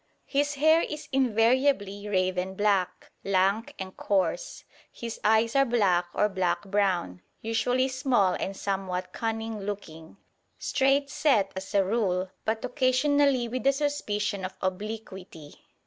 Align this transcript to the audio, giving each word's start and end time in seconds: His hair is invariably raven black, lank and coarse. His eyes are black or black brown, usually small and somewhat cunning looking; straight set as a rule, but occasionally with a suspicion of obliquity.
His 0.25 0.55
hair 0.55 0.81
is 0.81 1.07
invariably 1.11 2.07
raven 2.07 2.55
black, 2.55 3.11
lank 3.23 3.75
and 3.77 3.95
coarse. 3.95 4.63
His 4.91 5.19
eyes 5.23 5.55
are 5.55 5.63
black 5.63 6.07
or 6.15 6.27
black 6.27 6.63
brown, 6.63 7.21
usually 7.43 7.87
small 7.87 8.33
and 8.33 8.57
somewhat 8.57 9.13
cunning 9.13 9.59
looking; 9.59 10.17
straight 10.57 11.11
set 11.11 11.51
as 11.55 11.75
a 11.75 11.83
rule, 11.85 12.31
but 12.45 12.65
occasionally 12.65 13.47
with 13.47 13.67
a 13.67 13.73
suspicion 13.73 14.43
of 14.43 14.55
obliquity. 14.59 15.65